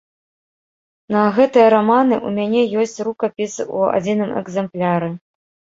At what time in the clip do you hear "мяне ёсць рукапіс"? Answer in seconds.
2.41-3.53